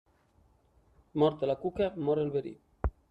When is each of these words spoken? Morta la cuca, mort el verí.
Morta 1.25 1.49
la 1.51 1.57
cuca, 1.67 1.91
mort 2.09 2.25
el 2.27 2.33
verí. 2.39 2.57